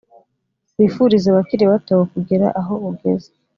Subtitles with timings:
[0.77, 3.29] wifurize abakiri bato kugera aho ugeze